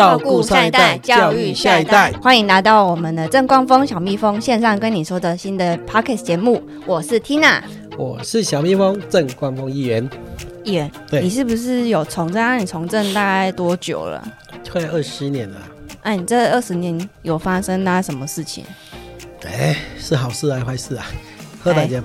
[0.00, 2.10] 照顾上一代，教育下一代。
[2.22, 7.60] 欢迎来到我们的正光峰小蜜蜂线上跟你说的新的 Pockets 节目，我是 Tina，
[7.98, 10.08] 我是小蜜蜂正光峰议员。
[10.64, 12.40] 议员，对你是不是有从政？
[12.40, 14.26] 那你从政大概多久了？
[14.72, 15.58] 快二十年了，
[16.00, 18.64] 哎、你这二十年有发生大概什么事情？
[19.44, 21.04] 哎，是好事还是坏事啊？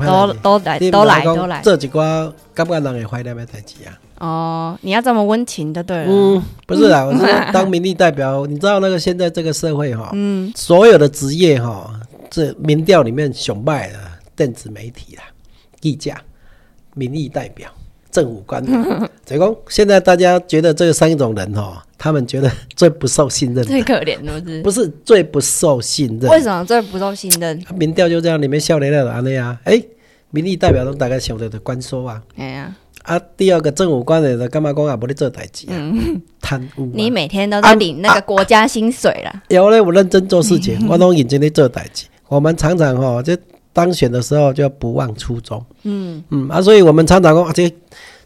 [0.06, 1.62] 都都来你都来都来。
[1.64, 3.96] 这几寡感觉人会怀念的代志啊。
[4.20, 6.06] 哦，你要这么温情的对了。
[6.08, 14.00] 嗯，不是啦，我是当民意代表，你知道那个现在这个社会哈， 嗯，所有的职业哈，这民调里面雄败的
[14.36, 15.24] 电子媒体啦、
[15.82, 16.22] 议价、
[16.94, 17.70] 民意代表、
[18.12, 18.84] 政府官员，
[19.26, 26.32] 所以讲现在大家觉得这三种人哈，他们觉得最不受信任，最可怜的是 不是最不受信任。
[26.32, 27.62] 为什么最不受信任？
[27.76, 29.82] 民调就这样，里面笑脸的安尼啊，哎，
[30.32, 32.22] 民意代表都大概晓得的官说啊。
[32.38, 35.74] 哎呀，啊，第二个政府官员的干嘛讲啊，无咧做代志啊，
[36.42, 36.90] 贪污、啊。
[36.94, 39.44] 你每天都在领那个国家薪水啦。
[39.50, 42.06] 有嘞，我认真做事情，我都认真咧做代志。
[42.28, 43.38] 我们常常吼，就
[43.72, 45.64] 当选的时候就不忘初衷。
[45.84, 47.72] 嗯，嗯啊，所以我们常常讲啊，这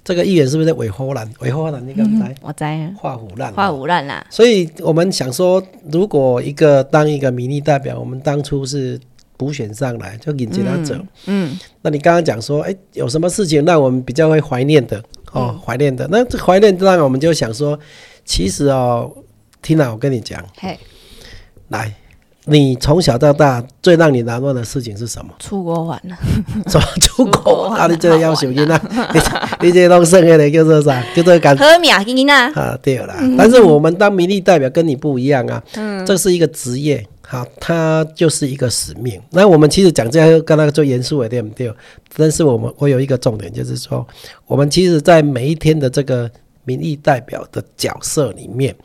[0.01, 1.29] 这个议员是不是伪荷兰？
[1.39, 2.35] 伪荷兰你敢知？
[2.41, 3.51] 我在画虎烂。
[3.51, 4.25] 画虎烂啦。
[4.29, 5.61] 所以我们想说，
[5.91, 8.97] 如果一个当一个民意代表，我们当初是
[9.39, 10.93] 补选上来，就引进他走。
[11.27, 15.01] 嗯，那你刚刚讲说，哎，有什么事情让我们比较会怀念的？
[15.31, 16.05] 哦，怀念的。
[16.11, 17.79] 那这怀念让我们就想说，
[18.25, 19.09] 其实哦
[19.63, 20.77] ，Tina，我跟你讲，嘿，
[21.69, 21.93] 来，
[22.43, 25.31] 你从小到大最让你难忘的事情是什么？
[25.39, 26.17] 出国玩了。
[26.67, 27.87] 什么出出国国啊？
[27.87, 31.01] 你 这个要求囡好玩仔，你你这个拢剩下的叫做啥？
[31.15, 32.51] 叫做感喝米啊，囡啊。
[32.55, 33.15] 啊，对啦。
[33.37, 35.63] 但是我们当民意代表跟你不一样啊，
[36.05, 39.21] 这是一个职业，好，它就是一个使命。
[39.29, 41.71] 那我们其实讲这样跟那个最严肃的对不对？
[42.17, 44.03] 但是我们我有一个重点，就是说，
[44.47, 46.27] 我们其实在每一天的这个
[46.63, 48.75] 民意代表的角色里面，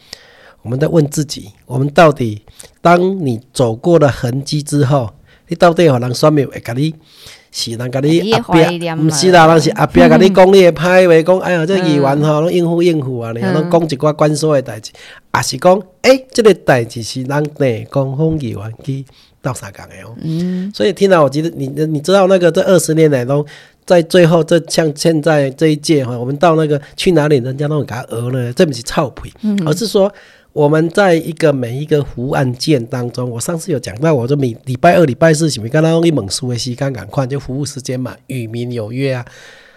[0.60, 2.42] 我们在问自己，我们到底
[2.82, 5.10] 当你走过了痕迹之后，
[5.48, 6.94] 你到底有人说没有会给你？
[7.56, 14.90] 是人甲你你阿怀念毋是啦，人是 阿伯甲你讲你的歹话，讲哎呀，这议员吼拢应付应付啊，然后拢讲一寡官所的代志，
[15.32, 19.04] 也是讲诶，这个代志是咱内讲风议员去
[19.40, 20.16] 斗相共的哦。
[20.20, 23.46] 嗯，所以听到我觉得你你知道那个这二十年来都
[23.86, 29.32] 在最后这像现在这一届哈，我们到那个去哪里，人家都会给他讹了，这不是臭屁，
[29.64, 30.12] 而是说
[30.54, 39.26] 我们在一个每一个服务案件当中，我上次有讲到，我说每礼拜二、礼拜四是咪跟他用一猛书的时间赶快就服务时间嘛，与民有约啊。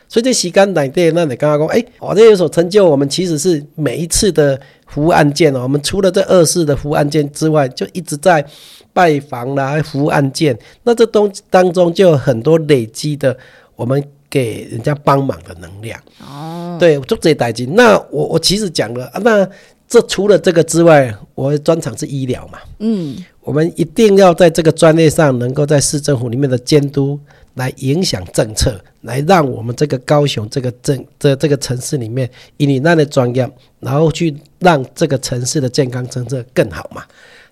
[0.07, 8.45] 所以这时间内底，那你刚刚讲，哎、我这有所成就，我们其实是每一次的服务案件哦，我们除了这二次的服务案件之外，就一直在
[8.93, 13.35] 拜访啦、服务案件，那这东当中就有很多累积的
[13.75, 15.99] 我们给人家帮忙的能量。
[16.21, 17.73] 哦，对，我做这些代金。
[17.73, 19.49] 那我我其实讲了，啊、那
[19.87, 22.59] 这除了这个之外，我的专长是医疗嘛。
[22.79, 27.17] 嗯，我们一定要在这个专业上，能够在市政府里面的监督，
[27.53, 33.49] 来影响政策，来让我们这个高雄这个镇这这个城市里面，以你那的专业，
[33.79, 37.03] 然后去让这个城市的健康政策更好嘛，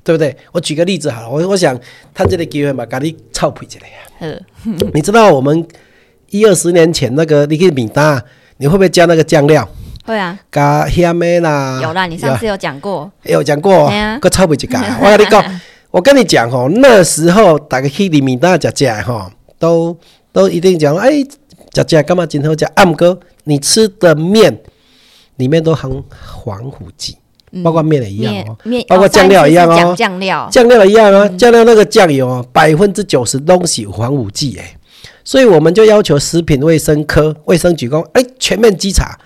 [0.03, 0.35] 对不对？
[0.51, 1.79] 我举个例子好了，我我想
[2.13, 3.93] 他这个机会嘛，给你臭屁一下呀。
[4.19, 4.43] 呵，
[4.93, 5.65] 你知道我们
[6.31, 8.21] 一二十年前那个你去米搭，
[8.57, 9.65] 你会不会加那个酱料？
[10.05, 11.79] 会啊，加虾米啦？
[11.81, 13.11] 有啦，你上次有讲过。
[13.23, 14.99] 有讲过个臭不一家。
[15.01, 19.97] 我跟你讲， 我跟你讲吼，那时候大家去里面大家食吼，都
[20.31, 21.23] 都一定讲，哎，
[21.73, 22.65] 食食干嘛真好食？
[22.75, 24.61] 暗哥，你吃的面
[25.37, 25.91] 里面都含
[26.45, 27.17] 防腐剂，
[27.63, 34.77] 包括面也一样哦，面，包括哦酱料一样哦酱料，酱料一样啊，酱料那个酱油啊，百分之九十都是有防腐剂哎，
[35.23, 39.17] 所以我们就要求食品卫生科卫生局讲，哎，全面稽查。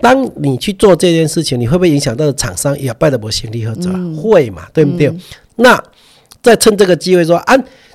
[0.00, 3.90] 当你去做这件事情，你会不会影响到厂商也拜的不行力合作？
[4.16, 5.12] 会嘛，对不对？
[5.56, 5.82] 那
[6.42, 7.54] 再趁这个机会说，啊，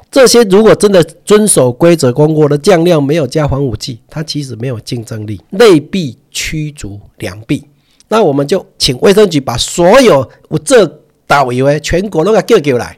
[0.10, 7.64] 这些如果真的遵守规则，公国的酱料没有加防腐剂，它其实没有竞争力，内必驱逐良币。
[8.08, 10.86] 那我们就请卫生局把所有我这
[11.28, 12.98] 导游诶全国都给叫叫来，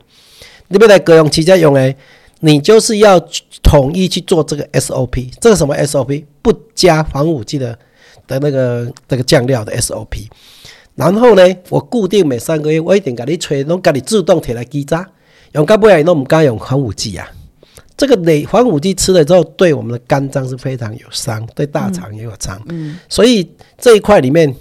[0.70, 1.94] 你要来各用其家用诶，
[2.40, 3.20] 你就是要
[3.62, 5.30] 统一去做这个 SOP。
[5.42, 6.24] 这个什么 SOP？
[6.42, 7.78] 不加防腐剂的
[8.32, 10.28] 的那个那个酱料的 SOP。
[10.96, 15.08] 然后呢，我固定每三个月，我一定给你吹，拢给你自动提来基渣，
[15.54, 17.28] 用到尾拢唔敢用防腐剂啊。
[17.98, 22.62] 这个累防腐剂吃了之后，对我们的肝脏是非常有伤，对大肠也有伤。
[22.70, 24.54] 嗯，所以这一块里面，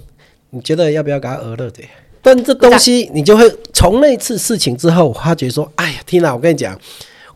[0.51, 1.83] 你觉得要不要给他额乐的？
[2.23, 6.79] 但这东西你就会从那次事情之后，我发觉说，哎呀，天哪，我跟你讲，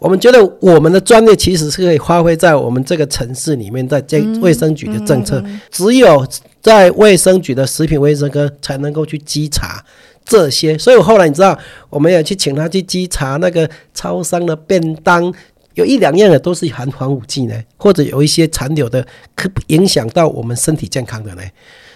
[0.04, 6.26] 我们觉得我们的专业其实是可以发挥在我们这个城市里面，在这卫生局的政策，只有
[6.60, 9.82] 在卫生局的食品卫生科才能够去稽查
[10.22, 11.58] 这些，所以我后来你知道，
[11.88, 15.32] 我们也去请他去稽查那个超商的便当，
[15.72, 21.42] 有一两样的都是含防腐剂呢，或者有一些残留的，可影响到我们身体健康的呢。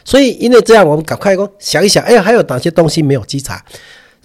[0.02, 3.62] 所以因为这样，我们赶快说想一想，哎呀，还有哪些东西没有稽查？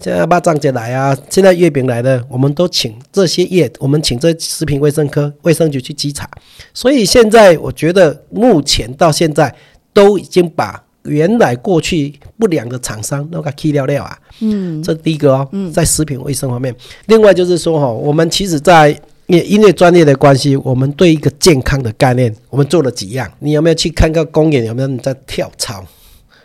[0.00, 6.28] 现在把张姐来啊，现在月饼来了，我们都请这些业，我们请这食品卫生科卫生局去稽查。
[6.74, 9.54] 所以现在我觉得，目前到现在
[9.92, 14.18] 都已经把原来过去不良的厂商都给去掉掉啊。
[14.40, 16.74] 嗯，这第一个哦，在食品卫生方面。
[17.06, 18.90] 另外就是说哈，我们其实在
[19.26, 23.30] 因因为专业的关系，我们对一个健康的概念，我们做了几样。
[23.38, 24.64] 你有没有去看个公园？
[24.64, 25.82] 有没有人在跳操？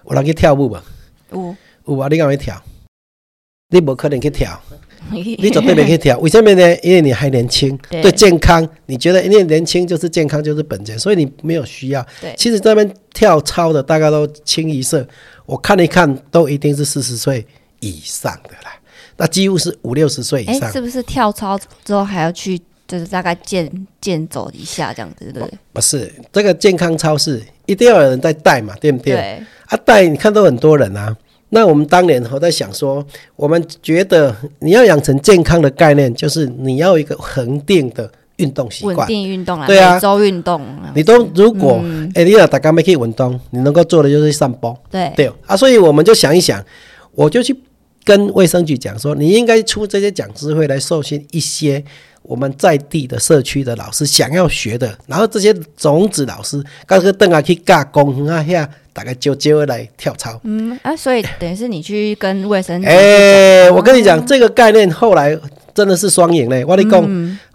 [0.03, 0.83] 我来去跳舞吧。
[1.31, 1.55] 有
[1.87, 2.55] 有啊，你敢会跳？
[3.71, 4.59] 你不可能去跳，
[5.11, 6.17] 你绝对没去跳。
[6.19, 6.75] 为什么呢？
[6.81, 12.05] 因为你还年轻，对健康，你觉得因为年轻就是健康就是本钱，所以你没有需要。
[12.19, 15.07] 对，其实这边跳操的大概都清一色，
[15.45, 17.45] 我看一看都一定是四十岁
[17.79, 18.73] 以上的啦，
[19.17, 20.71] 那几乎是五六十岁以上。
[20.71, 23.71] 是不是跳操之后还要去就是大概健
[24.01, 25.59] 健走一下这样子，对不对？
[25.73, 29.13] 不是，这个健康操是一定要有人在带嘛，对不对？
[29.13, 29.43] 对。
[29.67, 31.15] 啊，带你看都很多人啊。
[31.49, 33.05] 那我们当年我在想说，
[33.35, 40.61] 我们觉得你要养成健康的概念，就是你要一个恒定的运动习惯，稳定运动啊，对啊，周运动。
[40.93, 41.81] 你都如果
[42.13, 46.63] 哎，你要大家没去运动，你能够做的就是散步，对对啊，所以我们就想一想，
[47.13, 47.55] 我就去
[48.03, 51.83] 跟卫生局讲说，你应该出这些讲师会来受训一些。
[52.29, 60.39] 我们在地的社区的老师想要学的，然后这些种子老师，刚刚邓啊去加工啊下，大概就就会来跳操。
[60.43, 62.85] 嗯啊，所以等于是你去跟卫生。
[62.85, 65.35] 哎，我跟你讲，这个概念后来
[65.79, 66.65] 真的是双赢嘞！
[66.65, 67.01] 我跟你讲，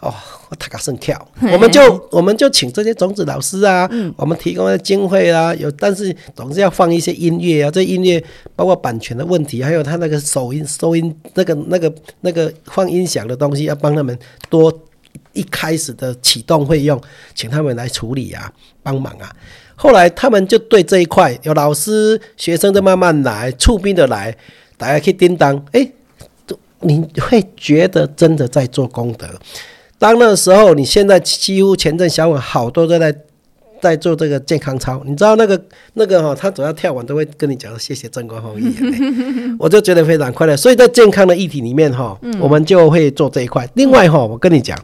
[0.01, 0.15] 哦。
[0.57, 1.21] 他个甚跳，
[1.53, 8.23] 我们就我们就请这些种子老师啊，我们提供的经费啊，有但是总是要放一些音乐啊，这音乐
[8.55, 14.17] 包括版权的问题，还有他那个收音收音那个那个那个放音响的东西，要帮他们
[14.49, 14.73] 多
[15.33, 17.01] 一开始的启动费用，
[17.35, 19.35] 请他们来处理啊，帮忙啊。
[19.75, 24.33] 后来他们就对这一块有老师学生就慢慢来，出兵的来，
[24.77, 25.91] 大家去叮当，哎，
[26.85, 29.27] 你会觉得真的在做功德。
[29.99, 33.15] 当那时候，你现在几乎前阵小稳好多都在
[33.81, 35.61] 在做这个健康操，你知道那个
[35.95, 38.65] 那个哈，他只要跳完都会跟你讲谢谢正光红衣，
[39.59, 40.57] 我就觉得非常快乐。
[40.57, 43.69] 所以在健康的议题里面哈，我们就会做这一块。
[43.75, 44.79] 另外哈，我跟你讲，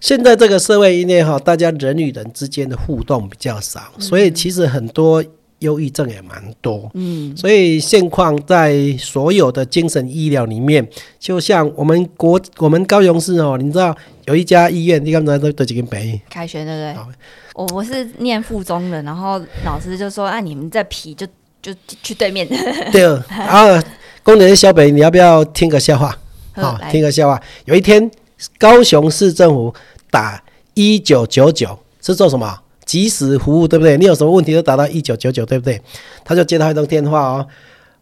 [0.00, 5.22] 现在这个社会因为哈，大家人与人之间的互动比较少，所以其实很多。
[5.60, 10.86] 忧郁症也蛮多，嗯，所以现况在所有的精神医疗里面，
[11.18, 17.14] 就像我们国我们高雄市哦，你知道有一家医院，你刚才都都几个北凯旋对不对？
[17.54, 21.26] 我我是念附中的，然后老师就说啊，你们在皮就
[21.62, 21.72] 就
[22.02, 22.46] 去对面。
[22.92, 23.82] 对啊，
[24.22, 26.14] 工人小北，你要不要听个笑话？
[26.52, 27.42] 好，听个笑话。
[27.64, 28.10] 有一天，
[28.58, 29.74] 高雄市政府
[30.10, 30.42] 打
[30.74, 32.60] 一九九九是做什么？
[32.86, 33.98] 及时服务对不对？
[33.98, 35.78] 你有什么问题都打到一九九九对不对？
[36.24, 37.46] 他就接到一通电话哦，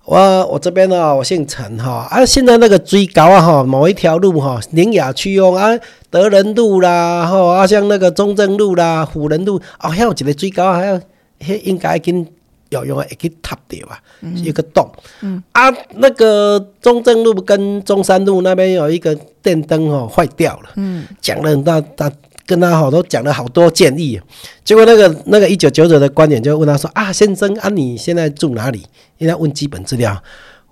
[0.04, 5.70] 我我这边呢，我姓陈哈啊，现在那个追高啊哈，某一条路哈，宁雅区哦啊，
[6.10, 11.00] 德仁路啦哈啊，像那个中正路啦、辅仁路啊，还有一个追高还有，
[11.62, 12.26] 应该跟
[12.68, 13.98] 有用啊，会去塌掉啊，
[14.34, 14.86] 一个洞。
[15.22, 20.68] 嗯啊，那个中正路跟中山路那边有一个电灯哦坏掉了。
[20.76, 22.12] 嗯，讲了很大大。
[22.46, 24.20] 跟他好多讲了好多建议，
[24.64, 28.84] 结果那个那个一九九九的观点就问他说啊，先生啊，你现在住哪里？
[29.18, 30.20] 应该问基本资料，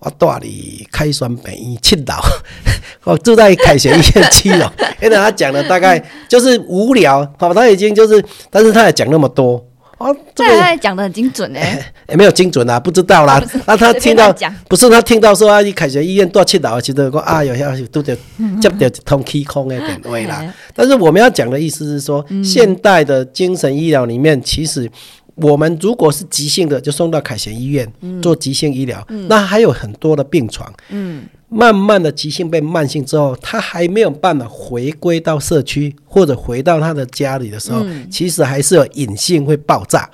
[0.00, 2.14] 我住里开双北七楼，
[3.04, 4.66] 我住在凯旋医院七楼。
[5.00, 9.64] 因为他讲了大概就是无聊，好，他已经就是，但是他也讲那么多。
[10.02, 13.42] 哦，这个讲的很精准哎，也 没有精准啊，不知道啦。
[13.66, 14.34] 那他听到
[14.68, 18.16] 不是他听到说啊，凯旋医院多七楼，其实我啊，有些都得
[18.60, 20.42] 接到通气空的点位啦。
[20.74, 24.90] 但是我们要讲的意思是说，现代的精神医疗里面，其实
[25.36, 27.90] 我们如果是急性的，就送到凯旋医院
[28.20, 30.72] 做急性医疗，那还有很多的病床。
[30.88, 31.22] 嗯。
[31.52, 40.08] 慢慢的急性变慢性之后，他还没有办法回归到社区或者回到他的家里的时候，其实还是有隐性会爆炸，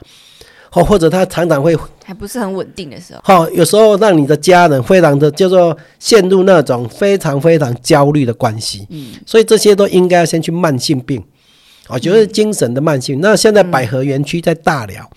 [0.69, 11.23] 或或者他常常会还不是很稳定的时候，好，有时候让你的家人非常的叫做陷入那种非常非常焦虑的关系，嗯，所以这些都应该先去慢性病。
[11.91, 15.11] 我觉得精神的慢性，那现在百合园区在大寮，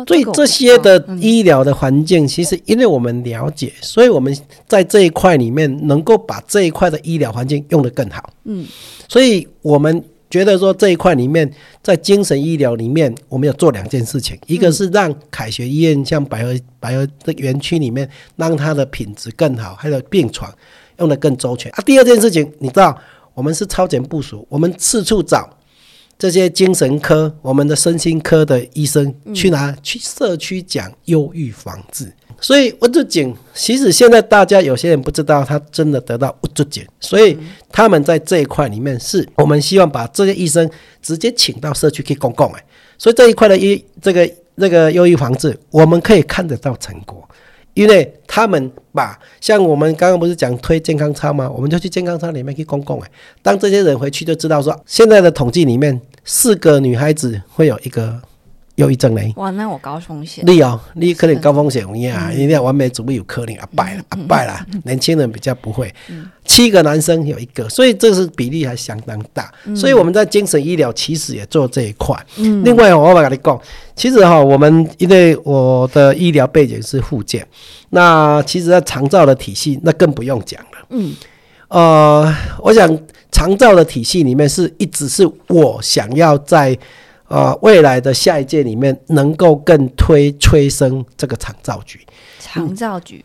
[0.00, 4.36] 哦，所以这些的医疗的环境，其实因为我们了解，所以我们
[4.66, 8.32] 在这一块里面能够把这一块的医疗环境用得更好。
[8.44, 8.66] 嗯，
[9.08, 11.50] 所以我们觉得说这一块里面，
[11.82, 20.52] 在精神医疗里面，我们要做两件事情，一个是让凯旋医院像百合百合的园区里面，让它的品质更好，还有病床
[20.98, 21.72] 用得更周全。
[21.72, 21.82] 啊。
[21.86, 22.96] 第二件事情，你知道，
[23.32, 25.48] 我们是超前部署，我们四处找
[26.18, 32.12] 这些精神科、我们的身心科的医生去哪去社区讲忧郁防治。
[32.40, 37.36] 所以物质警，其实现在大家有些人不知道，他真的得到物质警，所以
[37.70, 40.68] 他们在这一块里面，是我们希望把这些医生
[41.02, 42.64] 直接请到社区去公共哎，
[42.96, 47.27] 所以这一块的医这个这个忧郁防治，我们可以看得到成果，
[47.78, 51.48] 因为他们把像我们刚刚不是讲推健康操吗？
[51.48, 58.20] 我们就去健康操里面去公共哎，当这些人回去就知道说，现在的统计里面，四个女孩子会有一个。
[58.78, 60.44] 忧郁症呢，哇，那我高风险。
[60.46, 65.92] 你哦，你可能高风险，你啊，一定要完美主义有可能啊败了啊败了，年轻人比较不会。
[66.44, 69.52] 七个男生有一个，所以这是比例还相当大。
[69.74, 72.16] 所以我们在精神医疗其实也做这一块。
[72.36, 73.60] 另外，我跟你讲，
[73.96, 77.44] 其实哈，我们因为我的医疗背景是护健，
[77.90, 80.86] 那其实在长照的体系，那更不用讲了。
[80.90, 81.16] 嗯，
[81.66, 82.32] 呃，
[82.62, 82.88] 我想
[83.32, 86.78] 长照的体系里面是一直是我想要在。
[87.28, 92.00] 啊，未来的下一届里面能够更推催生这个长照局。
[92.40, 93.22] 长照局，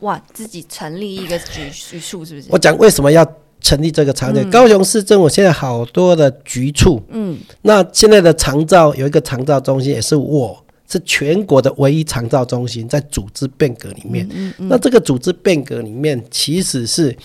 [0.00, 2.46] 哇，自己成立一个局局处是不是？
[2.50, 3.26] 我讲为什么要
[3.60, 4.40] 成立这个长照？
[4.48, 14.24] 高雄市政府现在好多的局处，嗯，那现在的长照有一个长照中心，也是我是全国的唯一长照中心，在组织变革里面。
[14.32, 14.68] 嗯嗯。
[14.68, 17.16] 那这个组织变革里面，其实是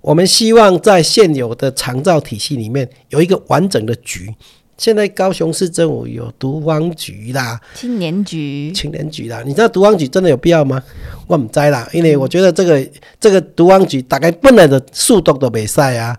[0.00, 4.32] 我们希望在现有的长照体系里面有一个完整的局。
[4.78, 10.82] 现在高雄市政府有毒王局啦，青年局、青年局啦，你知道毒王局真的有必要吗？
[11.26, 12.86] 我唔知啦，因为我觉得这个
[13.18, 16.16] 这个毒王局大概本来的速度都没晒啊。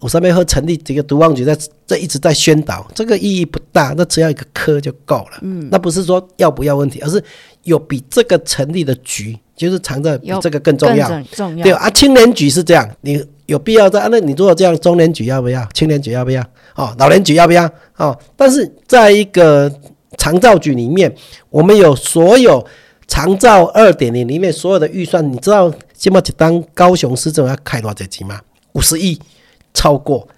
[0.00, 1.56] 我上面会成立几个毒王局，在
[1.86, 5.38] 这一直在宣导，这个意义不大，那只要一个科就够了。
[5.42, 7.22] 嗯，那不是说要不要问题，而是
[7.62, 11.08] 有比这个成立的局，就是藏着比这个更重要。
[11.30, 14.08] 重要对啊，青年局是这样，你有必要在啊？
[14.10, 15.64] 那你如果这样，中年局要不要？
[15.72, 16.42] 青年局要不要？
[16.74, 17.70] 哦，老年局要不要？
[17.96, 19.70] 哦，但是在一个
[20.16, 21.14] 长照局里面，
[21.50, 22.66] 我们有所有
[23.06, 28.40] 长照二点零里面所有的预算，你知道现在当高雄市政府要开多少钱吗？
[28.72, 29.18] 五十亿。
[29.74, 30.28] 超过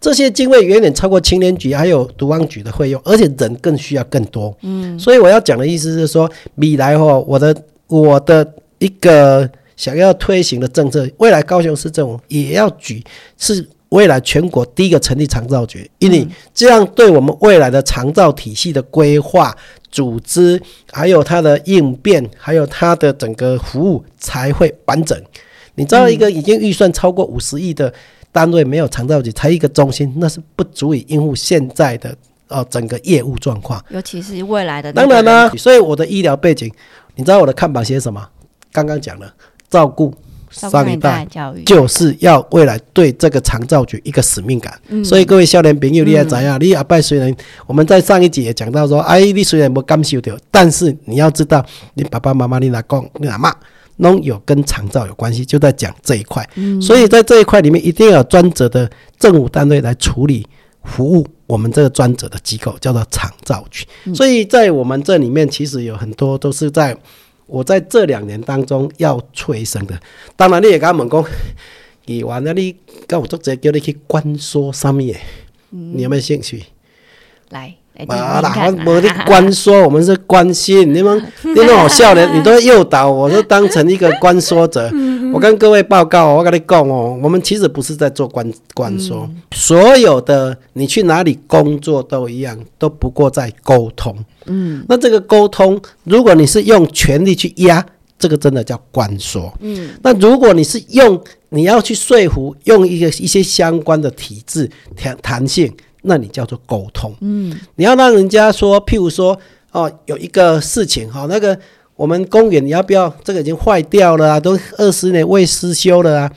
[0.00, 4.52] 这些经费远远超过青年局还有独王局的费用，而且人更需要更多。
[4.62, 7.54] 嗯，所以我要讲的意思是说，未来哦，我的
[7.86, 9.48] 我的一个
[9.80, 13.02] 想要推行的政策，未来高雄市政府也要举
[13.38, 19.56] 是未来全国第一个成立长照局，因为这样对我们未来的长照体系的规划、
[19.90, 20.60] 组织，
[20.92, 25.18] 还有它的应变，还有它的整个服务才会完整。
[25.76, 27.90] 你知道，一个已经预算超过五十亿的。
[28.32, 32.14] 单位没有长照局，才一个中心，那是不足以应付现在的
[32.46, 34.92] 呃整个业务状况，尤其是未来的。
[34.92, 36.72] 当然呢，所以我的医疗背景，
[37.16, 38.24] 你知道我的看板写什么？
[38.70, 39.34] 刚刚讲了，
[39.70, 40.12] 照顾
[40.50, 44.78] 上一代教育，就是要未来对这个长照局一个使命感。
[45.04, 46.58] 所以各位少年朋友，你也怎样？
[46.60, 47.34] 你阿拜虽然
[47.66, 53.54] 我们在上一集也讲到说，哎，你虽然没感受到，但是你要知道，你爸爸妈妈、你老公、你阿妈。
[54.02, 56.42] 弄有跟长照有关系，就在讲这一块，
[56.80, 60.46] 所以在这一块里面一定要有专责的政府单位来处理
[60.84, 63.84] 服务我们这个专责的机构，叫做长照局。
[64.14, 66.96] 所以在我们这里面，其实有很多都是在
[67.50, 70.00] 我在这两年当中要催生的。
[70.36, 71.24] 当然，你也跟他们讲，
[72.06, 72.76] 你完了，你
[73.08, 75.20] 跟我作者叫你去关说上面，
[75.70, 76.62] 你有没有兴趣？
[77.50, 77.79] 来。
[78.08, 84.90] 啊，哪没的关说，我们是关心你们， 你们好笑的，你都诱导我，都当成一个关说者。
[85.34, 94.16] 我跟各位报告，我跟你讲哦，我们其实不是在做关关说，所有的你去哪里工作都一样，都不过在沟通。
[94.46, 97.84] 嗯，那这个沟通，如果你是用权力去压，
[98.18, 99.52] 这个真的叫关说。
[99.60, 105.70] 嗯，那如果你是用你要去说服，用一个一些相关的体制弹弹性。
[106.02, 109.38] 那你叫做沟通，嗯，你要让人家说，譬如说，
[109.72, 111.58] 哦，有一个事情哈，那个
[111.94, 113.08] 我们公园你要不要？
[113.22, 116.32] 这个已经坏掉了啊，都二十年未施修了啊，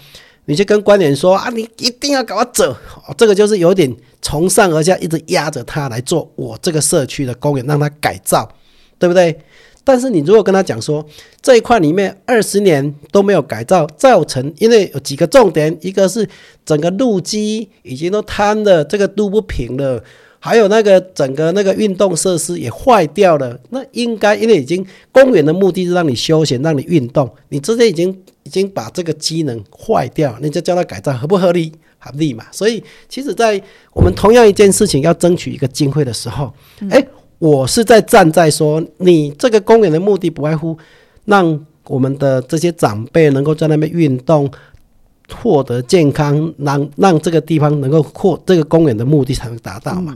[0.46, 2.76] 你就跟官员说啊，你一定要搞我走，
[3.18, 8.50] 这个就是有点从上而下一直压着他来做我这个社区的公园，让他改造，
[9.00, 9.40] 对不对？
[9.84, 11.06] 但是你如果跟他讲说
[11.42, 16.28] 这一块里面二十年都没有改造造成，因为有几个重点，一个是
[16.66, 20.04] 整个路基已经都瘫了，这个路不平了，
[20.40, 23.60] 还有那个整个那个运动设施也坏掉了。
[23.70, 28.10] 那应该因为已经公园的目的是让你休闲，让你运动，你这些已经
[28.44, 31.72] 已经把这个机能坏掉，你就叫它改造，合不合理？
[32.00, 32.46] 合理嘛。
[32.52, 33.62] 所以，其实，在
[33.94, 36.52] 我们同样一件事情要争取一个经费的时候，
[36.90, 37.02] 哎、
[37.44, 40.78] 我是在站在说，你这个公园的目的不外乎
[41.26, 44.50] 让我们的这些长辈能够在那边运动。
[45.32, 50.16] 获得健康，让让这个地方能够获这个公园的目的才能达到嘛。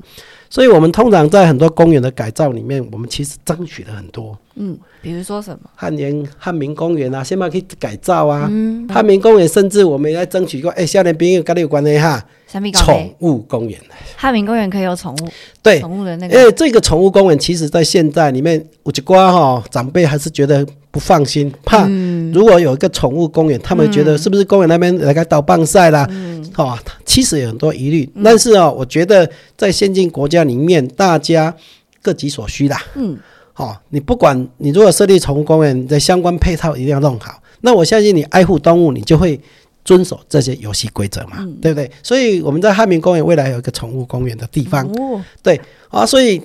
[0.50, 4.38] 所以，我们通常在很多公园的改造里面，我们其实争取了很多。
[4.56, 5.70] 嗯，比如说什么？
[5.76, 8.48] 汉园汉民公园啊，现在可以改造啊。
[8.52, 13.78] 嗯，汉民公园甚至我们也在争取过，哎、少年朋友跟你有关的哈，三米高宠物公园。
[14.16, 15.30] 汉民公园可以有宠物，
[15.62, 26.10] 对，宠物的那因个，为这个宠物公园，其实在现在里面，有一瓜哈长辈还是觉得不放心，怕嗯如果有一个宠物公园，他们觉得是不是公园那边来个倒棒赛啦？
[26.56, 26.76] 哦，
[27.06, 28.10] 其实有很多疑虑。
[28.24, 31.54] 但是啊，我觉得在先进国家里面，大家
[32.02, 32.82] 各取所需啦。
[32.96, 33.16] 嗯，
[33.58, 37.40] 哦，你不管你如果设立宠物公园，你的相关配套一定要弄好。
[37.62, 39.40] 那我相信你爱护动物，你就会
[39.88, 41.90] 遵守这些游戏规则嘛，对不对？
[42.04, 44.86] 所以我们在汉民公园未来有一个宠物公园的地方。
[44.86, 46.42] 哦，对啊，所以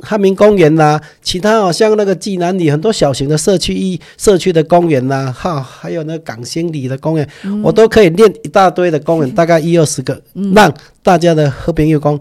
[0.00, 7.28] 汉民公园啦、其他哦，像那个济南里很多小型的社区一社区的公园啦、哈，还有那个港兴里的公园，
[7.62, 10.18] 我都可以练一大堆的公园， 大概一二十个，
[10.54, 12.18] 让大家的和平友工。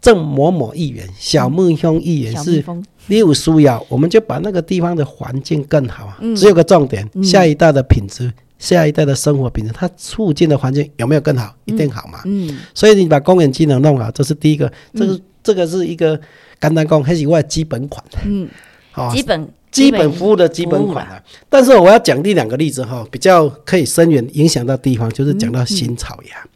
[0.00, 2.64] 郑某某议员、小木兄议员是
[3.08, 6.16] 你有需要，我们就把那个地方的环境更好啊。
[6.20, 11.54] 嗯只有个重点，下一代的品质，下一代的生活品质，它促进的环境有没有更好？
[11.64, 12.20] 一定好嘛。
[12.24, 16.18] 嗯，所以你把公园机能弄好，这是第一个，这个、这个是一个
[16.60, 18.48] 简单讲，还是我的基本款，嗯，
[18.92, 21.22] 好、基本基本服务的基本款啊。
[21.48, 26.46] 但是我要讲第两个例子哈，比较可以深远影响到地方，就是讲到新草芽。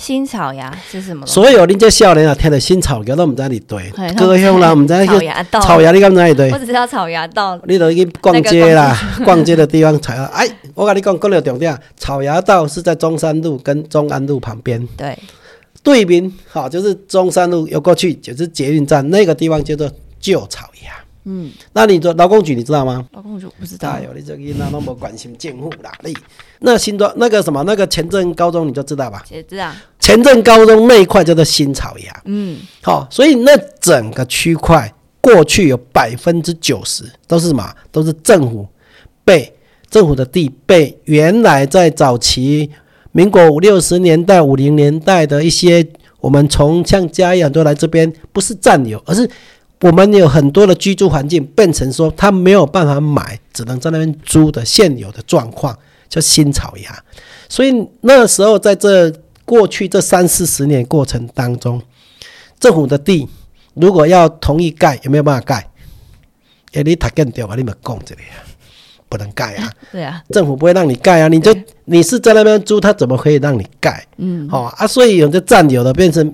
[0.00, 1.26] 新草芽是什么？
[1.26, 6.58] 所有恁这少年啊，听到新草芽都唔知你对嘿，高雄啦，唔知草去芽道，草芽你敢知你对我？
[6.58, 14.88] 只知道草芽道，你都去逛街啦， 逛街的地方才哎，我跟你讲，讲了重点，草芽道是在中山路跟中安路旁边。
[14.96, 15.18] 对，
[15.82, 20.92] 对面好，就是中山路游过去就是捷运站那个地方叫做旧草芽。
[21.24, 23.06] 嗯，那你说劳工局你知道吗？
[23.12, 26.16] 劳工局不知道哎，呦，你这个那那么关心政府啦，你
[26.60, 29.22] 那新庄那个什么那个前镇高中你就知道吧？
[29.30, 37.70] 也知道，前镇高中那一块叫做新草芽，嗯，好、所以那整个区块过去有百分之九十都是什么？
[37.92, 38.66] 都是政府
[39.24, 39.52] 被
[39.90, 42.70] 政府的地被原来在早期
[43.12, 45.86] 民国五六十年代、五零年代的一些
[46.20, 49.28] 我们从像嘉义很多来这边，不是占有，而是
[49.80, 55.76] 我们有很多的居住环境变成说他没有办法买，只能在那边租的现有的状况，
[56.08, 57.04] 叫新草芽。
[57.48, 59.10] 所以那时候在这
[59.44, 61.80] 过去这三四十年过程当中，
[62.58, 63.26] 政府的地
[63.74, 65.66] 如果要同意盖，有没有办法盖？
[66.72, 68.38] 哎，你太更掉啊，你们讲这里啊，
[69.08, 71.52] 不能盖啊，对啊，政府不会让你盖啊，你就
[71.86, 74.06] 你是在那边租，他怎么可以让你盖？
[74.18, 76.32] 嗯，哦啊，所以有的占有的变成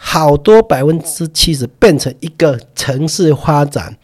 [0.00, 3.94] 好多百分之七十变成一个城市发展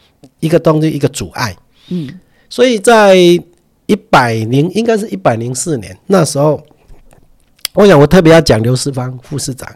[0.41, 1.55] 一个东西一个阻碍。
[1.87, 6.61] 嗯，所以在一百零应该是一百零四年那时候，
[7.73, 9.69] 我想我特别要讲刘世芳副市长，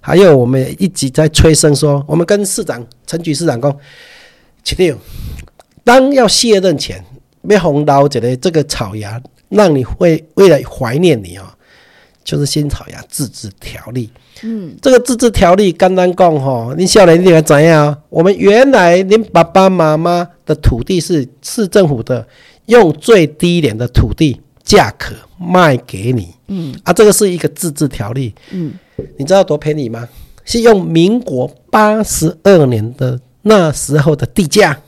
[0.00, 3.76] 还有我们一直在催生说，我们跟市长陈局市长讲，
[4.64, 4.96] 七六，
[5.84, 7.04] 当要卸任前，
[7.42, 11.44] 要红刀一个这个草芽，让你会为了怀念你哦，
[12.28, 14.10] 就是新草芽自治条例。
[14.42, 17.98] 嗯，这个自治条例刚刚讲吼，你少年你要怎样啊？
[18.10, 22.28] 我们原来您爸爸妈妈的土地是市政府的，
[22.66, 26.34] 用最低廉的土地价格卖给你。
[26.48, 28.34] 嗯啊，这个是一个自治条例。
[28.50, 28.74] 嗯，
[29.16, 30.06] 你知道多便宜吗？
[30.44, 34.78] 是用民国八十二年的那时候的地价，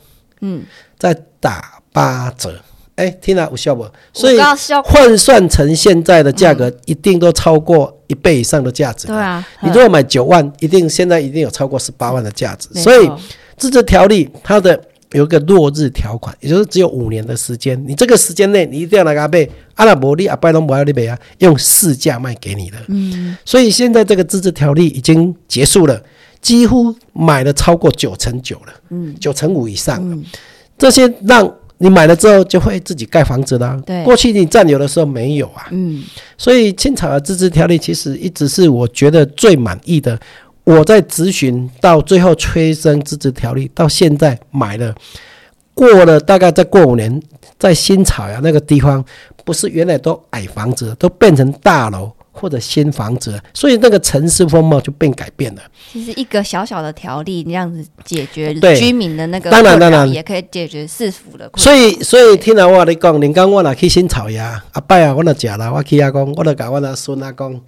[0.41, 0.63] 嗯，
[0.99, 2.61] 在打八折。
[3.01, 3.83] 哎，听了有效不？
[4.13, 4.39] 所以
[4.83, 9.07] 换算成现在的价格，一定都超过一倍以上的价值。
[9.07, 12.69] 对啊，你如果买九万，一定现在一定有超过十八万的价值。
[12.79, 13.19] 所以错
[13.57, 14.79] 自治条例它的
[15.13, 22.77] 有一个落日条款，也就是只有五年的时间，你这个时间内你一定要来给他卖，阿拉伯利阿拜龙不要你卖啊，用市价卖给你的。
[22.89, 25.99] 嗯，所以现在这个自治条例已经结束了，
[26.39, 30.15] 几乎买了超过九成九了，嗯，九成五以上了。
[30.15, 30.23] 嗯
[30.77, 31.45] 这些让
[31.81, 33.75] 你买了之后就会自己盖房子啦。
[33.85, 35.67] 对过去你占有的时候没有啊。
[35.71, 36.03] 嗯
[36.37, 40.19] 所以青草的自治条例其实一直是我觉得最满意的。
[40.63, 44.93] 我在咨询到最后催生自治条例，到现在买了，
[45.73, 47.19] 过了大概再过五年，
[47.57, 49.03] 在新草芽那个地方，
[49.43, 55.61] 不是原来都矮房子，都变成大楼，或者新房子，所以那个城市风貌就变改变了。
[55.91, 61.49] 其实一个小小的条例，这样子解决居民的那个当然当然也可以解决市府的。
[61.57, 67.61] 所以，所以听了我你讲，你刚我那去新草芽，阿伯啊，我那食啦，我去阿公，我著甲我阿孙啊讲，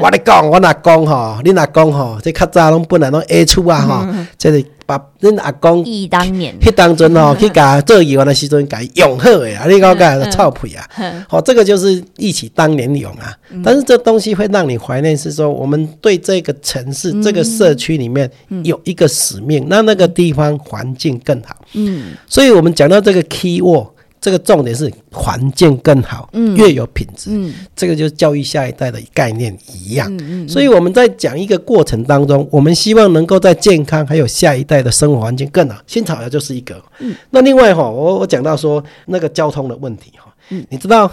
[0.00, 4.06] 我咧讲，我阿公吼，恁阿公吼，这较早拢本来拢 A 厝啊吼，
[4.38, 10.84] 这是把恁阿公忆当年，迄当阵吼 去甲做议员的时阵，甲伊用好诶啊，你讲甲臭屁啊！
[11.28, 13.36] 好、这个就是忆起当年勇啊。
[13.62, 18.28] 但是这东西会让你怀念，是说我们对这个城市、这个社区里面
[18.64, 21.56] 有一个使命，让那个地方环境更好。
[21.74, 23.86] 嗯，所以我们讲到这个 key word，
[24.22, 27.28] 这个重点是环境更好，越有品质。
[27.32, 30.08] 嗯这个就是教育下一代的概念一样。
[30.16, 35.76] 嗯嗯，所以我们在讲一个过程当中，我们希望能够在健康还有下一代的生活环境更好。
[35.88, 36.80] 新草芽就是一个。
[37.00, 41.10] 嗯那另外哈，我我讲到说那个交通的问题哈，嗯你知道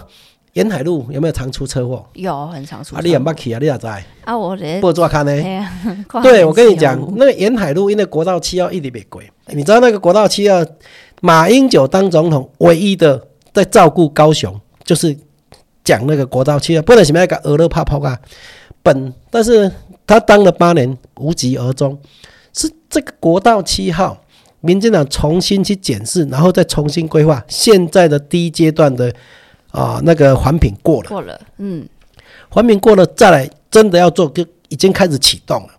[0.53, 2.05] 沿海路有没有常出车祸？
[2.13, 5.31] 有很常出啊，你也错捌去啊，你也知道，啊，我咧，不抓看呢。
[6.21, 10.57] 对，我跟你讲那个沿海路因为国道七号一直被鬼，你知道那个国道七号，
[11.21, 15.15] 马英九当总统唯一的在照顾高雄，就是
[15.83, 18.19] 讲那个国道七号，不能什么那个俄勒帕泡啊，
[18.81, 19.71] 本，但是
[20.05, 21.99] 他当了八年无疾而终，
[22.53, 24.17] 是这个国道七号。
[24.61, 29.09] 民进党重新去检视，然后再重新规划现在的第一阶段的
[29.71, 31.87] 啊、那个环评过了，过了，嗯，
[32.49, 35.69] 环评过了再来，真的要做，就已经开始启动了。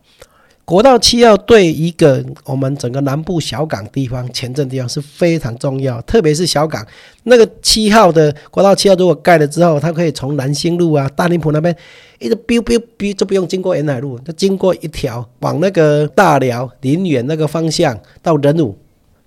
[0.65, 6.87] 国道七号对一个我们整个南部小港地方、前镇地方是非常重要，特别是小港
[7.25, 11.75] 那个七号的国道七号，如果盖了之后，它可以从南兴路啊、大林浦那边
[12.21, 18.79] 一直 biu biu biu 就不用经过沿海路，它经过一条往那个大寮、林园那个方向到仁武，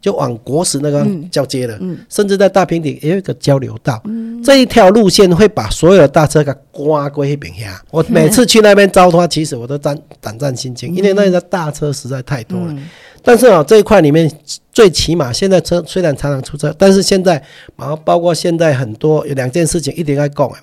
[0.04, 1.80] 就往国史那个交接了。
[2.10, 4.04] 甚至在大平顶也有一个交流道，
[4.44, 7.82] 这一条路线会把所有的大车给刮过去边下。
[7.89, 12.76] 我每次去那边招他，其实我都胆胆战心惊，因为那里的大车实在太多了。
[13.24, 14.30] 但是啊，这一块里面
[14.74, 17.42] 最起码现在车虽然常常出车，但是现在
[17.78, 20.60] 然后包括现在很多有两件事情一定要讲啊，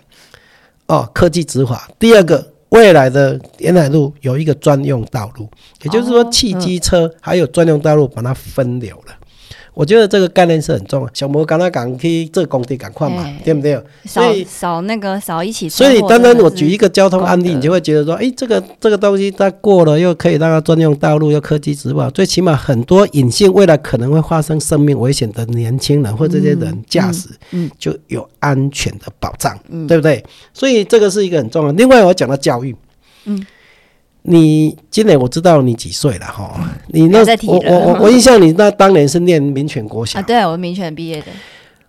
[0.89, 1.89] 哦，科技执法。
[1.99, 5.49] 第二个，未来的沿海路有一个专用道路，
[5.83, 9.15] 也就是说哦汽机车还有专用道路把它分流了。
[9.73, 11.11] 我觉得这个概念是很重要。
[11.15, 13.81] 小摩刚才讲去做工地赶快嘛哎，对不对？
[14.05, 30.25] 所以少那个少一起所以祸单单我举一个交通案例，你就会觉得说，哎，这个这个东西它过了，又可以让它专用道路，又科技执法，最起码很多隐性未来可能会发生生命危险的年轻人或这些人驾驶，嗯就有安全的保障，对不对？
[30.53, 31.73] 所以这个是一个很重要。
[31.73, 32.75] 另外，我讲到教育，
[33.25, 33.45] 嗯。
[34.23, 36.71] 你今年我知道你几岁了哈？
[36.89, 40.19] 你不那我我我我印象你那当年是念民权国小。
[40.19, 41.27] 啊，，对我民权毕业的，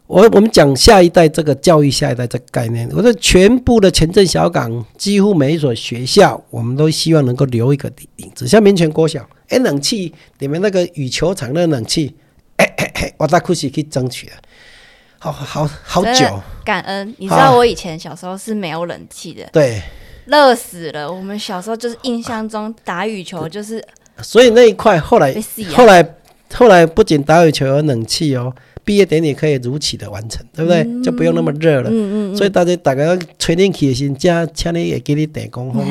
[0.08, 8.48] 我我们讲下一代这个教育下一代这个概念，我说全部的前镇小港，几乎每一所学校，我们都希望能够留一个影子。
[8.48, 12.16] 像民权国小，哎，冷气里面那个羽球场的冷气，
[12.58, 14.34] 哎哎哎，我大库西去争取了，
[15.20, 17.14] 好好好久，感恩。
[17.18, 19.82] 你知道我以前小时候是没有冷气的，对，
[20.32, 21.12] 热死了。
[21.12, 23.84] 我们小时候就是印象中打羽球就是
[24.22, 26.16] 所以那一块后来被死啊后来
[26.54, 30.86] 后来不仅打羽球有冷气哦，毕业典礼可以如期的完成，对不对？
[31.04, 31.90] 就不用那么热了。
[31.90, 35.82] 嗯嗯所以大家大家吹冷气的时候，加请你也给你点工风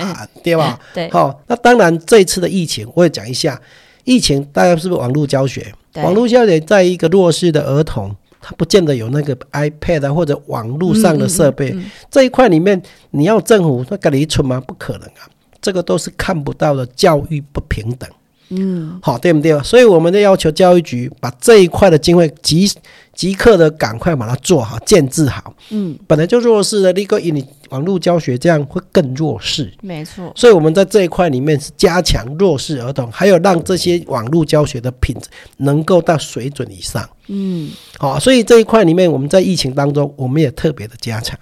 [0.00, 0.78] 啊，对吧？
[0.94, 3.60] 对好、那当然这一次的疫情，我也讲一下，
[4.04, 5.66] 疫情大家是不是网络教学？
[5.92, 14.60] 对网络教学在一个弱势的儿童，他不见得有那个 iPad 啊或者网络上的设备，嗯嗯这一块里面，你要政府那个离村吗？
[14.66, 15.28] 不可能啊，
[15.60, 18.08] 这个都是看不到的教育不平等。
[18.50, 19.58] 嗯好，对不对？
[19.62, 22.70] 所以我们就要求教育局把这一块的经费即
[23.14, 25.54] 即刻的赶快把它做好、建制好。
[25.70, 29.72] 嗯，本来就弱势的，立刻以你网络教学这样会更弱势。
[29.82, 37.06] 没错，所以我们在这一块里面是加强弱势儿童，还有让这些网络教学的品质能够到水准以上。
[37.26, 41.38] 嗯好、所以这一块里面，我们在疫情当中，我们也特别的加强。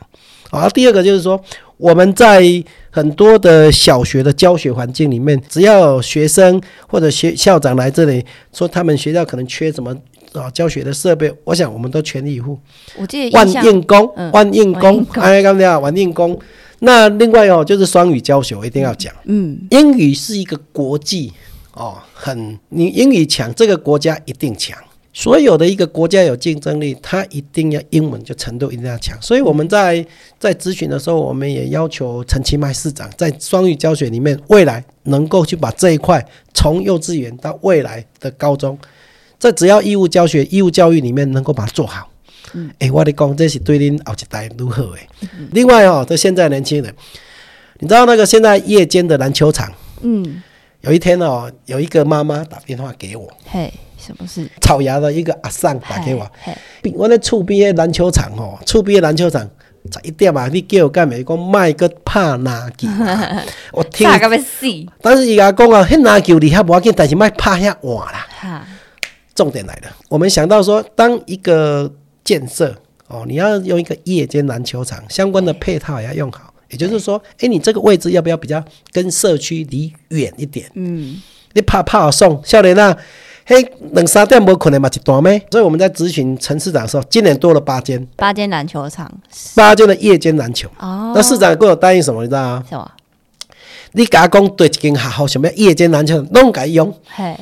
[0.50, 1.40] 好、第二个就是说，
[1.76, 2.40] 我们在
[2.96, 9.94] 很多的小学的教学环境里面，只要有学生或者学校长来这里说他们学校可能缺什么
[10.32, 12.58] 啊教学的设备，我想我们都全力以赴。
[12.96, 16.38] 我记得万应工，嗯万应工哎，刚才万应工。
[16.78, 19.12] 那另外哦，就是双语教学，我一定要讲。
[19.24, 21.30] 嗯英语是一个国际
[21.74, 24.78] 哦，很你英语强，这个国家一定强。
[25.16, 29.16] 所有的一个国家有竞争力，它一定要英文就程度一定要强。
[29.22, 30.06] 所以我们在
[30.38, 38.78] 在咨询的时候，我们也要求陈其迈市长在双语教学里面，未来能够去把这一块从幼稚园到未来的高中，
[39.38, 42.10] 在只要义务教学、义务教育里面能够把它做好。
[42.78, 45.08] 哎、我跟你讲，这是对您后一代如何诶。
[45.52, 46.94] 另外哦，这现在年轻人，
[47.78, 50.42] 你知道那个现在夜间的篮球场，嗯，
[50.82, 53.72] 有一天哦，有一个妈妈打电话给我，嘿，
[54.06, 54.48] 什么事？
[54.60, 56.30] 草芽的一个阿桑打给我，
[56.94, 59.42] 我咧厝边的篮球场吼，厝边的篮球场
[59.92, 61.22] 十一点啊，你叫我干咩？
[61.24, 63.42] 讲卖个拍篮球啊，
[63.72, 64.08] 我听！
[65.00, 68.66] 但是伊甲讲啊，迄篮球厉害无要紧，但是卖拍遐晚啦。
[69.34, 71.92] 重点来了，我们想到说，当一个
[72.24, 72.74] 建设
[73.08, 80.70] 哦，你要用一个夜间篮球场相关的配套也要用好，也就是说，诶，你这个位置要不要比较跟社区离远一点？
[80.74, 81.20] 嗯，
[81.52, 82.96] 你怕怕好送，少年啊，
[83.48, 85.40] 嘿，两三点无可能嘛一段咩？
[85.52, 89.08] 所以我们在咨询陈市长的时候，今年多了八间，八间篮球场
[89.54, 90.68] 八间的夜间篮球。
[90.80, 92.22] 哦，那市长跟我答应什么？
[92.22, 92.64] 你知道吗？
[92.68, 92.90] 什么？
[93.92, 96.92] 你甲我讲对一间学校想要夜间篮球，拢改用。
[97.06, 97.36] 嘿，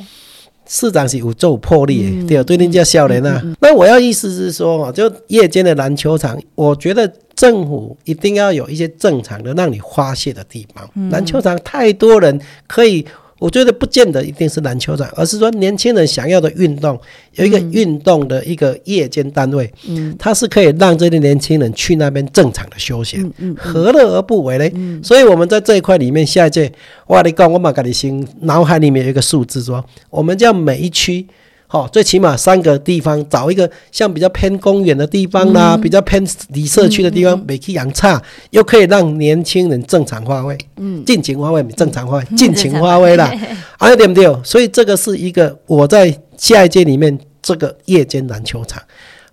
[0.67, 3.41] 市长是有做有魄力的，嗯对，对人家少年啊。
[3.59, 10.87] 那我要意思是说，哦，就夜间的篮球场，我觉得政府一定要有一些正常的让你发泄的地方。
[10.93, 13.05] 嗯篮球场太多人可以，
[13.39, 16.99] 我觉得不见得一定是篮球场，而是说年轻人想要的运动，
[17.33, 23.21] 有一个运动的一个夜间单位，嗯它是可以让这些年轻人去那边正常的休闲。
[23.21, 25.03] 嗯嗯，何乐而不为呢？
[25.03, 26.71] 所以我们在这一块里面，下一届
[27.07, 31.27] 我跟你讲，我马跟你心脑海里面有一个数字说，我们叫每一区。
[31.67, 43.33] 好、最起码三个地方，找一个像比较偏公园的地方啦，比较偏离社区的地方，每去养差，又可以让年轻人正常发挥，嗯，尽情发挥，正常发挥，尽情发挥啦，
[43.77, 44.25] 啊，对不对？
[44.43, 48.81] 所以这个是一个我在下一届里面这个夜间篮球场，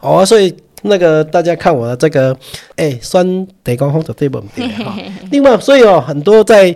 [0.01, 2.37] 哦，所以那个大家看我的这个，
[2.77, 4.66] 哎，酸得光红的对不对？
[4.83, 4.97] 哈，
[5.31, 6.75] 另外，所以哦，很多在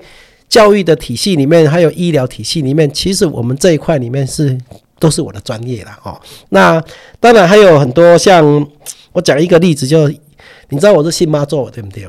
[0.49, 4.57] 教育的体系里面，还有医疗体系里面，其实我们这一块里面是
[4.99, 5.99] 都是我的专业了。
[6.03, 6.21] 哦。
[6.51, 6.83] 那
[7.21, 8.45] 当然还有很多像
[9.13, 10.09] 我讲一个例子，就
[10.69, 12.09] 你知道我是信妈祖对不对？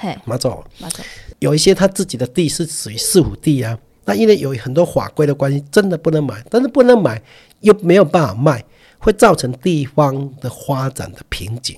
[0.00, 1.04] 嘿，妈祖马总，
[1.40, 7.20] 有一些他自己的地是属于四府地啊，那因为有很多法规的关系，真的不能买，但是不能买
[7.60, 8.64] 又没有办法卖，
[8.98, 11.76] 会造成地方的发展的瓶颈。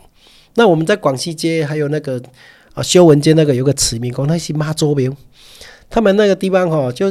[0.54, 2.20] 那我们在广西街还有那个
[2.74, 5.10] 啊修文街那个有个慈明宫，那是妈祖庙，
[5.88, 7.10] 他们那个地方哈、就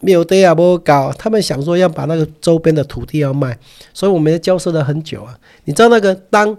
[0.00, 3.56] 没有地啊不搞，他们想说要把那个周边的土地要卖，
[3.92, 5.38] 所以我们交涉了很久啊。
[5.64, 6.56] 你知道那个当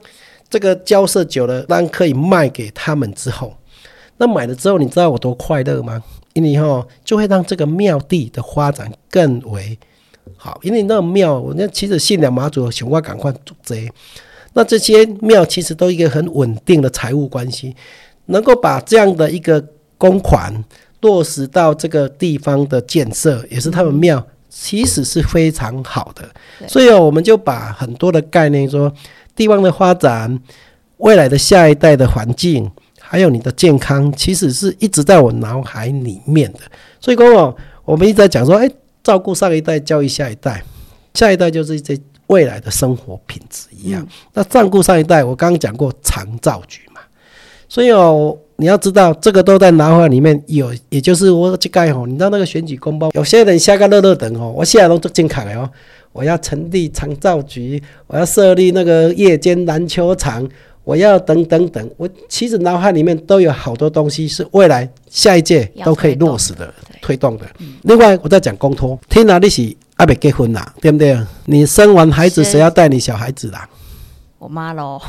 [0.49, 3.54] 这个交涉久了，当可以卖给他们之后，
[4.17, 6.04] 那买了之后，你知道我多快乐吗？
[6.34, 9.77] 因为哈就会让这个庙地的发展更为
[10.38, 13.89] 好，因为那个庙，我那其实信仰马祖，想我赶快做这，
[14.54, 17.75] 那这些庙其实都一个很稳定的财务关系，
[18.27, 19.62] 能够把这样的一个
[19.97, 20.54] 公款
[21.01, 26.23] 落实到这个地方的建设，也是他们庙，其实是非常好的。
[26.67, 28.91] 所以哦，我们就把很多的概念说，
[29.35, 30.39] 地方的发展，
[30.97, 36.59] 未来的下一代的环境，还有你的健康，其实是一直在我脑海里面的。
[36.99, 38.69] 所以说哦，我们一直在讲说，哎，
[39.03, 40.63] 照顾上一代，教育下一代，
[41.13, 44.05] 下一代就是这未来的生活品质一样。
[44.33, 46.90] 那照顾上一代，我刚刚讲过长照局嘛，
[47.71, 55.69] 所以哦，你要知道这个都在脑海里面有，也就是我这盖吼，你知道那个选举公报，有些人下个乐乐等哦，我现在都做健康的哦，
[56.12, 60.45] 我要成立长照局，我要设立那个夜间篮球场。
[60.84, 67.45] 我要等等等，我其实脑海里面都有好多东西是未来下一届都可以落实的、推动的。
[67.84, 71.15] 另外，我在讲公托，听哪你是还没结婚啦，对不对？
[71.45, 73.69] 你生完孩子，谁要带你小孩子啦？
[74.39, 74.99] 我妈喽，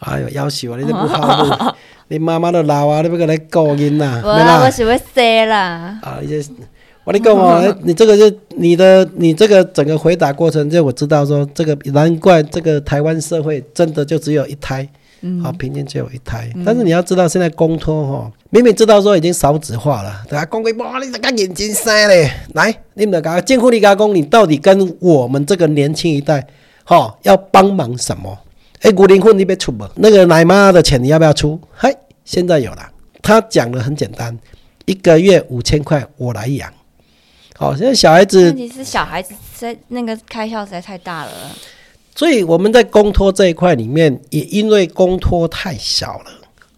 [0.00, 1.72] 哎呦，要求你都不好路，
[2.08, 4.20] 你妈妈都老啊，你不给来顾囡呐？
[4.24, 6.42] 我啊，我是会生啦，啊，你这
[7.04, 14.86] 我跟你讲哦， 你这个就你的你这个整个回答过程，就我知道说这个难怪这个台湾社会真的就只有一胎，
[15.42, 16.50] 好、平均只有一胎。
[16.64, 26.46] 但是你要知道，现在公托哈，明明知道说已经少子化了，对啊，公规哇，你这个眼睛塞嘞，来，你们讲监护力加工，你到底跟我们这个年轻一代，
[26.84, 28.38] 哈、要帮忙什么？
[28.80, 29.86] 哎，古灵混你别出不？
[29.96, 31.60] 那个奶妈的钱你要不要出？
[31.70, 32.90] 嗨，现在有了。
[33.22, 34.36] 他讲的很简单，
[34.86, 36.72] 一个月五千块我来养。
[37.56, 41.30] 好，现在小孩子问题是小孩子在那个开销实在太大了，
[42.14, 46.30] 所以我们在公托这一块里面，也因为公托太小了，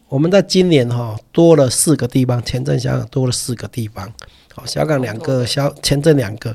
[0.09, 4.13] 我们在今年哈、多了四个地方，前镇、小港多了四个地方，
[4.53, 6.53] 好，小港两个，小前镇两个，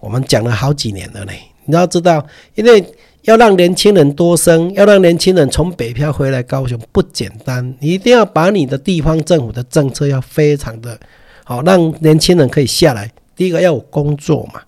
[0.00, 1.32] 我们讲了好几年了呢。
[1.66, 2.82] 你要知道，因为
[3.26, 10.98] 要让年轻人多生，要让年轻人从北漂回来高雄不简单，你一定要把你的地方政府的政策要非常的
[11.44, 13.10] 好，让年轻人可以下来。
[13.34, 14.62] 第一个要有工作嘛，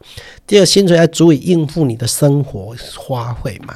[0.47, 3.75] 第二薪水要足以应付你的生活花费嘛。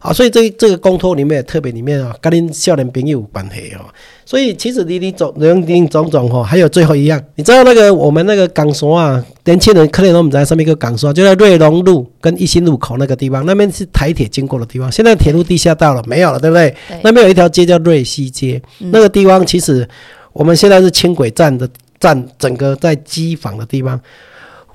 [0.00, 3.84] 啊，所以这这个公托里面也特别里面啊，跟您少年朋友有关系哦。
[4.24, 14.90] 所以其实林林总林林总总哈，还有最后一样，你知道那个我们那个港所啊，年轻人可能都不在上面一个港所，就在瑞龙路跟一心路口那个地方，那边是台铁经过的地方。
[14.90, 16.74] 现在铁路地下道了没有了，对不对？
[16.88, 19.86] 对那边有一条街叫瑞西街，那个地方其实
[20.32, 24.00] 我们现在是轻轨站的站，整个在机房的地方。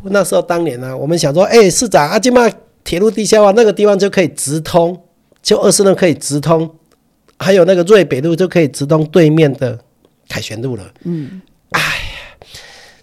[0.03, 2.47] 那时候当年呢、我们想说，哎、市长啊，今嘛
[2.83, 4.95] 铁路地下化那个地方就可以直通，
[5.45, 6.67] 就二四路可以直通，
[7.37, 9.79] 还有那个瑞北路就可以直通对面的
[10.27, 10.83] 凯旋路了。
[11.03, 12.47] 嗯，哎呀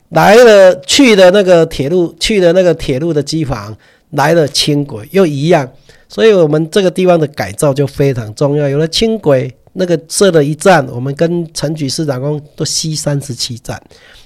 [0.08, 3.74] 来了去了那个铁路，去了那个铁路的机房，
[4.10, 5.70] 来了轻轨又一样，
[6.08, 8.68] 所以我们这个地方的改造就非常重要。
[8.68, 13.80] 有了轻轨，那个设了一站，我们跟陈局市长工都西三十七站，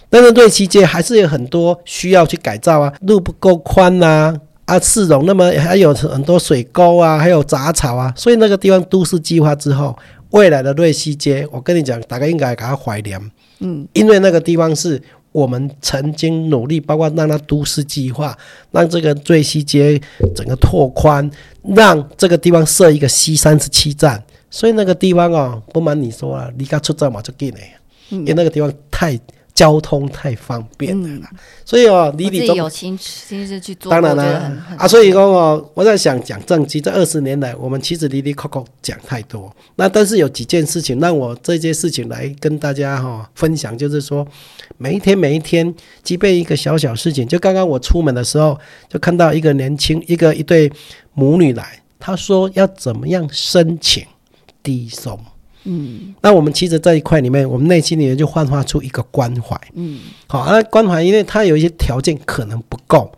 [0.08, 4.40] 但是瑞西街还是有很多需要去改造啊，路不够宽呐、啊。
[4.80, 9.96] 市容那么还有很多水沟啊，还有杂草啊，所以那个地方都市计划之后，
[10.30, 13.20] 未来的瑞西街，我跟你讲，大概应该给它怀念，
[13.60, 15.00] 嗯，因为那个地方是
[15.30, 18.36] 我们曾经努力，包括让它都市计划，
[18.72, 20.00] 让这个瑞西街
[20.34, 21.30] 整个拓宽，
[21.62, 27.58] 让这个地方设一个 C 三十七站，所以那个地方哦，不瞒你说啊，离家出站嘛就近了，
[28.08, 29.18] 因为那个地方太
[29.56, 31.30] 交通太方便了啦，
[31.64, 39.50] 所以哦，你中有亲亲自去做，当然啦、啊，所以说哦，我在想讲政绩，这二十年来，我们其实离离扣扣讲太多。
[39.76, 44.28] 那但是有几件事情让我这些事情来跟大家哈、分享，就是说
[44.76, 48.58] 每一天每一天，即便一个小小事情，就刚刚我出门的时候，
[48.90, 50.70] 就看到一个年轻一个一对
[51.14, 54.04] 母女来，她说要怎么样申请
[54.62, 55.18] 低收。
[55.66, 59.60] 嗯那我们其实这一块里面，我们内心里面就幻化出一个关怀。
[59.74, 63.10] 嗯好，那关怀，因为他有一些条件可能不够，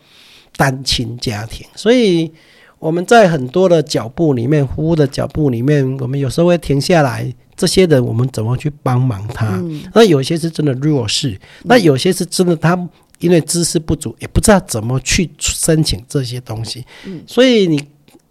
[0.57, 2.33] 单亲家庭，所以
[2.79, 9.57] 我们在很多的脚步里面，服务的脚步里面，我们有时候会停下来，这些人我们怎么去帮忙他？
[9.63, 12.77] 嗯那有些是真的弱势，那有些是真的他
[13.21, 17.83] 因为知识不足，也不知道怎么去申请这些东西，嗯所以你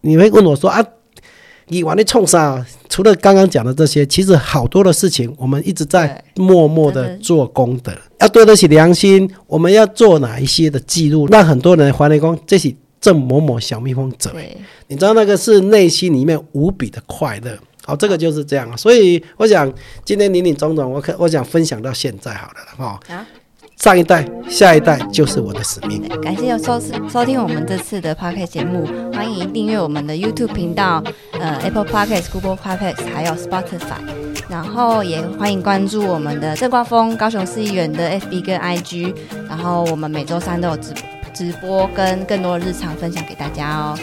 [0.01, 0.83] 你会问我说啊。
[1.67, 2.65] 你往那冲啥？
[2.89, 9.29] 除了刚刚讲的这些，其实好多的事情，我们一直在默默的做功德，要对得起良心。
[9.45, 14.31] 我们要做哪一些的记录，让很多人怀疑光这是郑某某小蜜蜂者。
[14.31, 17.57] 对，你知道那个是内心里面无比的快乐。
[17.85, 18.77] 好，这个就是这样。
[18.77, 19.71] 所以我想
[20.03, 22.99] 今天林林总总，我可我想分享到现在好了哈。
[23.07, 23.25] 好
[23.77, 26.01] 上一代、下一代就是我的使命。
[26.21, 34.01] 感谢有收收听我们这次的 podcast 节目，欢迎订阅我们的 YouTube 频道，呃 Apple Podcast、Google Podcast 还有 Spotify，
[34.49, 39.13] 然后也欢迎关注我们的郑光峰高雄市议员的 FB 跟 IG，
[39.47, 40.91] 然后我们每周三都有直
[41.31, 43.95] 直播跟更多的日常分享给大家哦。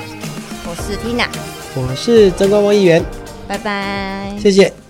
[0.67, 1.27] 我是 Tina，
[1.75, 3.03] 我是曾光峰议员，
[3.49, 4.37] 拜拜。
[4.39, 4.84] 谢谢。